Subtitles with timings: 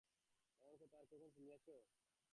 [0.63, 1.67] এমন আর কখন শুনিয়াছ?